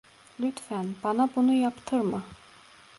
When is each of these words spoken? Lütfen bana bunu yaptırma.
Lütfen 0.39 0.95
bana 1.03 1.29
bunu 1.35 1.53
yaptırma. 1.53 2.23